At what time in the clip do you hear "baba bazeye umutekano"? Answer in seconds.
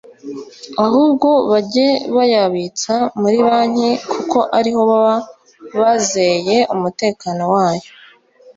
4.89-7.43